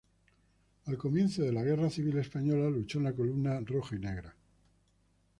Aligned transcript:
Al 0.87 0.97
comienzo 0.97 1.43
de 1.43 1.53
la 1.53 1.61
Guerra 1.61 1.87
Civil 1.91 2.17
Española, 2.17 2.67
luchó 2.71 2.97
en 2.97 3.03
la 3.03 3.13
Columna 3.13 3.59
Roja 3.63 3.97
y 3.97 3.99
Negra. 3.99 4.33